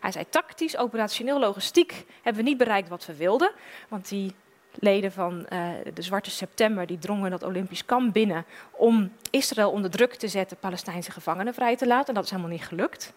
Hij 0.00 0.12
zei 0.12 0.24
tactisch, 0.28 0.76
operationeel, 0.76 1.38
logistiek 1.38 2.04
hebben 2.22 2.42
we 2.42 2.48
niet 2.48 2.58
bereikt 2.58 2.88
wat 2.88 3.06
we 3.06 3.16
wilden, 3.16 3.52
want 3.88 4.08
die 4.08 4.34
leden 4.74 5.12
van 5.12 5.46
uh, 5.52 5.68
de 5.94 6.02
Zwarte 6.02 6.30
September 6.30 6.86
die 6.86 6.98
drongen 6.98 7.30
dat 7.30 7.42
Olympisch 7.42 7.84
kamp 7.84 8.12
binnen 8.12 8.44
om 8.70 9.12
Israël 9.30 9.70
onder 9.70 9.90
druk 9.90 10.14
te 10.14 10.28
zetten 10.28 10.56
Palestijnse 10.56 11.10
gevangenen 11.10 11.54
vrij 11.54 11.76
te 11.76 11.86
laten. 11.86 12.08
En 12.08 12.14
dat 12.14 12.24
is 12.24 12.30
helemaal 12.30 12.52
niet 12.52 12.64
gelukt. 12.64 13.12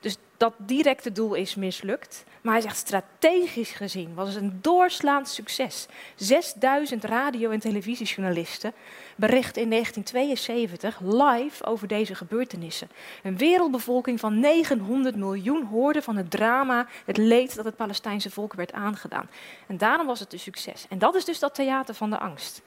Dus 0.00 0.16
dat 0.36 0.54
directe 0.58 1.12
doel 1.12 1.34
is 1.34 1.54
mislukt. 1.54 2.24
Maar 2.42 2.52
hij 2.52 2.62
zegt 2.62 2.76
strategisch 2.76 3.70
gezien 3.70 4.14
was 4.14 4.28
het 4.28 4.42
een 4.42 4.58
doorslaand 4.60 5.28
succes. 5.28 5.86
6000 6.16 7.04
radio- 7.04 7.50
en 7.50 7.60
televisiejournalisten 7.60 8.72
berichten 9.16 9.62
in 9.62 9.70
1972 9.70 11.00
live 11.00 11.64
over 11.64 11.88
deze 11.88 12.14
gebeurtenissen. 12.14 12.90
Een 13.22 13.36
wereldbevolking 13.36 14.20
van 14.20 14.40
900 14.40 15.16
miljoen 15.16 15.64
hoorde 15.64 16.02
van 16.02 16.16
het 16.16 16.30
drama, 16.30 16.86
het 17.04 17.16
leed 17.16 17.54
dat 17.54 17.64
het 17.64 17.76
Palestijnse 17.76 18.30
volk 18.30 18.54
werd 18.54 18.72
aangedaan. 18.72 19.30
En 19.66 19.78
daarom 19.78 20.06
was 20.06 20.20
het 20.20 20.32
een 20.32 20.38
succes. 20.38 20.86
En 20.88 20.98
dat 20.98 21.14
is 21.14 21.24
dus 21.24 21.38
dat 21.38 21.54
theater 21.54 21.94
van 21.94 22.10
de 22.10 22.18
angst. 22.18 22.62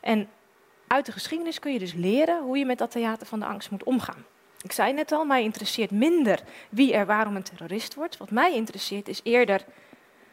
En 0.00 0.28
uit 0.86 1.06
de 1.06 1.12
geschiedenis 1.12 1.58
kun 1.58 1.72
je 1.72 1.78
dus 1.78 1.92
leren 1.92 2.42
hoe 2.42 2.58
je 2.58 2.66
met 2.66 2.78
dat 2.78 2.90
theater 2.90 3.26
van 3.26 3.40
de 3.40 3.46
angst 3.46 3.70
moet 3.70 3.84
omgaan. 3.84 4.24
Ik 4.62 4.72
zei 4.72 4.92
net 4.92 5.12
al, 5.12 5.24
mij 5.24 5.42
interesseert 5.42 5.90
minder 5.90 6.40
wie 6.70 6.92
er 6.92 7.06
waarom 7.06 7.36
een 7.36 7.42
terrorist 7.42 7.94
wordt. 7.94 8.16
Wat 8.16 8.30
mij 8.30 8.54
interesseert 8.54 9.08
is 9.08 9.20
eerder 9.22 9.64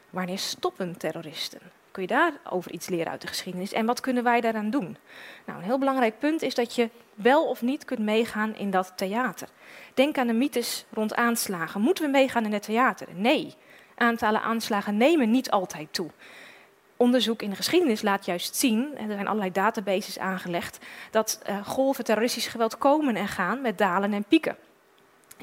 wanneer 0.10 0.38
stoppen 0.38 0.98
terroristen? 0.98 1.60
Kun 1.92 2.02
je 2.02 2.08
daarover 2.08 2.72
iets 2.72 2.90
leren 2.90 3.12
uit 3.12 3.22
de 3.22 3.28
geschiedenis? 3.28 3.74
En 3.74 3.86
wat 3.86 4.00
kunnen 4.00 4.24
wij 4.24 4.42
daaraan 4.42 4.70
doen? 4.70 4.98
Nou, 5.46 5.60
een 5.60 5.66
heel 5.66 5.80
belangrijk 5.80 6.20
punt 6.20 6.42
is 6.42 6.56
dat 6.56 6.76
je 6.76 6.90
wel 7.14 7.48
of 7.48 7.62
niet 7.62 7.86
kunt 7.86 8.00
meegaan 8.00 8.56
in 8.56 8.72
dat 8.72 8.94
theater. 8.96 9.48
Denk 9.94 10.18
aan 10.18 10.28
de 10.28 10.34
mythes 10.34 10.86
rond 10.90 11.16
aanslagen. 11.16 11.82
Moeten 11.82 12.04
we 12.04 12.10
meegaan 12.10 12.46
in 12.46 12.54
het 12.54 12.64
theater? 12.64 13.08
Nee. 13.14 13.54
Aantallen 13.96 14.42
aanslagen 14.42 14.98
nemen 14.98 15.32
niet 15.32 15.52
altijd 15.52 15.94
toe 15.94 16.10
onderzoek 17.00 17.42
in 17.42 17.50
de 17.50 17.56
geschiedenis 17.56 18.02
laat 18.02 18.26
juist 18.26 18.56
zien, 18.56 18.98
en 18.98 19.10
er 19.10 19.16
zijn 19.16 19.28
allerlei 19.28 19.52
databases 19.52 20.20
aangelegd, 20.20 20.80
dat 21.12 21.40
uh, 21.50 21.66
golven 21.66 22.04
terroristisch 22.04 22.48
geweld 22.48 22.78
komen 22.78 23.16
en 23.16 23.28
gaan 23.28 23.62
met 23.62 23.78
dalen 23.78 24.14
en 24.14 24.24
pieken. 24.24 24.58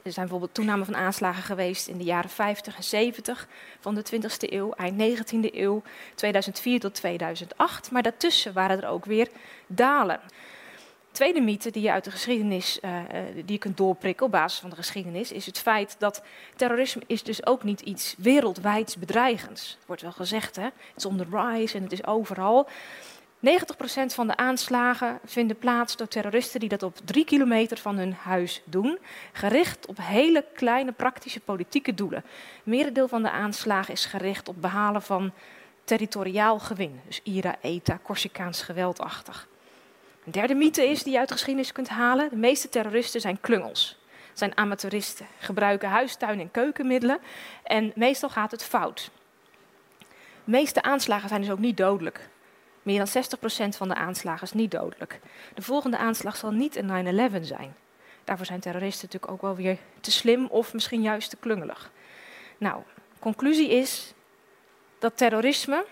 Er 0.02 0.12
zijn 0.12 0.26
bijvoorbeeld 0.26 0.54
toename 0.54 0.84
van 0.84 0.96
aanslagen 0.96 1.42
geweest 1.42 1.88
in 1.88 1.98
de 1.98 2.04
jaren 2.04 2.30
50 2.30 2.76
en 2.76 2.84
70 2.84 3.48
van 3.80 3.94
de 3.94 4.04
20e 4.14 4.52
eeuw, 4.52 4.72
eind 4.72 5.18
19e 5.18 5.54
eeuw, 5.54 5.82
2004 6.14 6.80
tot 6.80 6.94
2008. 6.94 7.90
Maar 7.90 8.02
daartussen 8.02 8.52
waren 8.52 8.82
er 8.82 8.88
ook 8.88 9.04
weer 9.04 9.28
dalen 9.66 10.20
tweede 11.16 11.40
mythe 11.40 11.70
die 11.70 11.82
je 11.82 11.92
uit 11.92 12.04
de 12.04 12.10
geschiedenis 12.10 12.78
uh, 12.82 12.98
die 13.34 13.52
je 13.52 13.58
kunt 13.58 13.76
doorprikken 13.76 14.26
op 14.26 14.32
basis 14.32 14.60
van 14.60 14.70
de 14.70 14.76
geschiedenis, 14.76 15.32
is 15.32 15.46
het 15.46 15.58
feit 15.58 15.96
dat 15.98 16.22
terrorisme 16.56 17.02
is 17.06 17.22
dus 17.22 17.46
ook 17.46 17.62
niet 17.62 17.80
iets 17.80 18.14
wereldwijds 18.18 18.96
bedreigends. 18.96 19.74
Het 19.78 19.86
wordt 19.86 20.02
wel 20.02 20.12
gezegd, 20.12 20.56
hè? 20.56 20.62
het 20.62 20.72
is 20.96 21.06
on 21.06 21.16
the 21.16 21.26
rise 21.30 21.76
en 21.76 21.82
het 21.82 21.92
is 21.92 22.06
overal. 22.06 22.68
90% 22.68 22.68
van 24.06 24.26
de 24.26 24.36
aanslagen 24.36 25.18
vinden 25.24 25.58
plaats 25.58 25.96
door 25.96 26.08
terroristen 26.08 26.60
die 26.60 26.68
dat 26.68 26.82
op 26.82 26.96
drie 27.04 27.24
kilometer 27.24 27.76
van 27.76 27.96
hun 27.96 28.12
huis 28.12 28.62
doen, 28.64 28.98
gericht 29.32 29.86
op 29.86 29.96
hele 30.00 30.44
kleine 30.54 30.92
praktische 30.92 31.40
politieke 31.40 31.94
doelen. 31.94 32.24
Merendeel 32.62 33.08
van 33.08 33.22
de 33.22 33.30
aanslagen 33.30 33.92
is 33.92 34.04
gericht 34.04 34.48
op 34.48 34.60
behalen 34.60 35.02
van 35.02 35.32
territoriaal 35.84 36.58
gewin, 36.58 37.00
dus 37.06 37.20
IRA, 37.22 37.56
ETA, 37.60 37.98
Corsicaans 38.02 38.62
geweldachtig. 38.62 39.48
Een 40.26 40.32
derde 40.32 40.54
mythe 40.54 40.88
is 40.88 41.02
die 41.02 41.12
je 41.12 41.18
uit 41.18 41.28
de 41.28 41.34
geschiedenis 41.34 41.72
kunt 41.72 41.88
halen. 41.88 42.28
De 42.28 42.36
meeste 42.36 42.68
terroristen 42.68 43.20
zijn 43.20 43.40
klungels. 43.40 43.98
Zijn 44.32 44.56
amateuristen, 44.56 45.26
gebruiken 45.38 45.88
huistuin- 45.88 46.40
en 46.40 46.50
keukenmiddelen 46.50 47.18
en 47.62 47.92
meestal 47.94 48.28
gaat 48.28 48.50
het 48.50 48.64
fout. 48.64 49.10
De 49.98 50.06
meeste 50.44 50.82
aanslagen 50.82 51.28
zijn 51.28 51.40
dus 51.40 51.50
ook 51.50 51.58
niet 51.58 51.76
dodelijk. 51.76 52.28
Meer 52.82 52.98
dan 52.98 53.06
60% 53.06 53.76
van 53.76 53.88
de 53.88 53.94
aanslagen 53.94 54.42
is 54.42 54.52
niet 54.52 54.70
dodelijk. 54.70 55.20
De 55.54 55.62
volgende 55.62 55.96
aanslag 55.96 56.36
zal 56.36 56.50
niet 56.50 56.76
een 56.76 57.30
9-11 57.40 57.44
zijn. 57.44 57.76
Daarvoor 58.24 58.46
zijn 58.46 58.60
terroristen 58.60 59.04
natuurlijk 59.04 59.32
ook 59.32 59.42
wel 59.42 59.56
weer 59.56 59.78
te 60.00 60.10
slim 60.10 60.46
of 60.46 60.72
misschien 60.72 61.02
juist 61.02 61.30
te 61.30 61.36
klungelig. 61.36 61.90
Nou, 62.58 62.82
conclusie 63.18 63.70
is 63.70 64.12
dat 64.98 65.16
terrorisme 65.16 65.86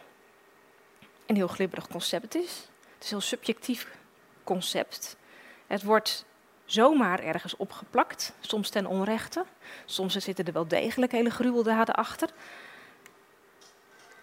een 1.26 1.36
heel 1.36 1.48
glibberig 1.48 1.88
concept 1.88 2.34
is. 2.34 2.68
Het 2.94 3.04
is 3.04 3.10
heel 3.10 3.20
subjectief 3.20 4.02
concept. 4.44 5.16
Het 5.66 5.82
wordt 5.82 6.24
zomaar 6.64 7.20
ergens 7.20 7.56
opgeplakt, 7.56 8.32
soms 8.40 8.70
ten 8.70 8.86
onrechte. 8.86 9.44
Soms 9.84 10.14
zitten 10.14 10.44
er 10.44 10.52
wel 10.52 10.68
degelijk 10.68 11.12
hele 11.12 11.30
gruweldaden 11.30 11.94
achter. 11.94 12.28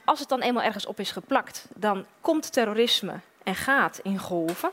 Als 0.06 0.20
het 0.20 0.30
dan 0.30 0.42
eenmaal 0.42 0.64
ergens 0.64 0.86
op 0.86 1.00
is 1.00 1.12
geplakt, 1.12 1.68
dan 1.76 2.06
komt 2.22 2.54
terrorisme 2.54 3.20
en 3.44 3.56
gaat 3.56 4.00
in 4.04 4.18
golven. 4.18 4.72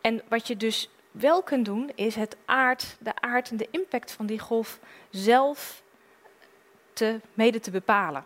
En 0.00 0.22
wat 0.28 0.46
je 0.46 0.56
dus 0.56 0.88
wel 1.10 1.42
kunt 1.42 1.64
doen, 1.64 1.92
is 1.94 2.14
het 2.14 2.36
aard, 2.44 2.96
de 2.98 3.20
aard 3.20 3.50
en 3.50 3.56
de 3.56 3.68
impact 3.70 4.12
van 4.12 4.26
die 4.26 4.38
golf 4.38 4.78
zelf 5.10 5.82
te, 6.92 7.20
mede 7.34 7.60
te 7.60 7.70
bepalen. 7.70 8.24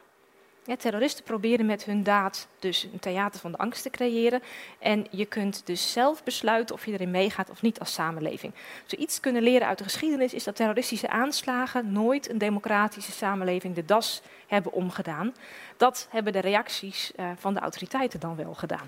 Ja, 0.66 0.76
terroristen 0.76 1.24
proberen 1.24 1.66
met 1.66 1.84
hun 1.84 2.02
daad 2.02 2.48
dus 2.58 2.88
een 2.92 2.98
theater 2.98 3.40
van 3.40 3.52
de 3.52 3.58
angst 3.58 3.82
te 3.82 3.90
creëren. 3.90 4.42
En 4.78 5.06
je 5.10 5.24
kunt 5.24 5.66
dus 5.66 5.92
zelf 5.92 6.22
besluiten 6.22 6.74
of 6.74 6.86
je 6.86 6.92
erin 6.92 7.10
meegaat 7.10 7.50
of 7.50 7.62
niet 7.62 7.80
als 7.80 7.92
samenleving. 7.92 8.54
We 8.86 8.96
iets 8.96 9.20
kunnen 9.20 9.42
leren 9.42 9.66
uit 9.66 9.78
de 9.78 9.84
geschiedenis 9.84 10.34
is 10.34 10.44
dat 10.44 10.56
terroristische 10.56 11.08
aanslagen 11.08 11.92
nooit 11.92 12.30
een 12.30 12.38
democratische 12.38 13.12
samenleving 13.12 13.74
de 13.74 13.84
das 13.84 14.22
hebben 14.46 14.72
omgedaan. 14.72 15.34
Dat 15.76 16.08
hebben 16.10 16.32
de 16.32 16.40
reacties 16.40 17.12
uh, 17.16 17.30
van 17.36 17.54
de 17.54 17.60
autoriteiten 17.60 18.20
dan 18.20 18.36
wel 18.36 18.54
gedaan. 18.54 18.86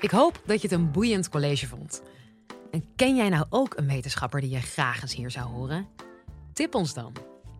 Ik 0.00 0.10
hoop 0.10 0.40
dat 0.44 0.60
je 0.62 0.68
het 0.68 0.76
een 0.76 0.90
boeiend 0.90 1.28
college 1.28 1.66
vond. 1.66 2.02
En 2.70 2.84
ken 2.96 3.16
jij 3.16 3.28
nou 3.28 3.46
ook 3.50 3.76
een 3.76 3.86
wetenschapper 3.86 4.40
die 4.40 4.50
je 4.50 4.60
graag 4.60 5.02
eens 5.02 5.14
hier 5.14 5.30
zou 5.30 5.46
horen? 5.46 6.05
Tip 6.56 6.74
ons 6.74 6.94
dan. 6.94 7.12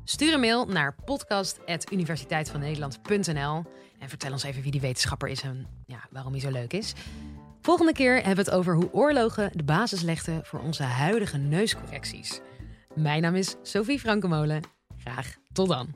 Stuur 0.05 0.33
een 0.33 0.41
mail 0.41 0.67
naar 0.67 0.95
podcast.universiteitvannederland.nl 1.05 3.65
en 3.99 4.09
vertel 4.09 4.33
ons 4.33 4.43
even 4.43 4.62
wie 4.62 4.71
die 4.71 4.81
wetenschapper 4.81 5.29
is 5.29 5.43
en 5.43 5.67
ja, 5.87 5.99
waarom 6.11 6.33
hij 6.33 6.41
zo 6.41 6.50
leuk 6.50 6.73
is. 6.73 6.93
Volgende 7.61 7.93
keer 7.93 8.15
hebben 8.15 8.45
we 8.45 8.50
het 8.50 8.53
over 8.59 8.75
hoe 8.75 8.93
oorlogen 8.93 9.50
de 9.53 9.65
basis 9.65 10.00
legden 10.00 10.45
voor 10.45 10.61
onze 10.61 10.83
huidige 10.83 11.37
neuscorrecties. 11.37 12.41
Mijn 12.95 13.23
naam 13.23 13.35
is 13.35 13.57
Sophie 13.62 13.99
Frankemolen. 13.99 14.62
Graag 14.99 15.35
tot 15.53 15.69
dan. 15.69 15.95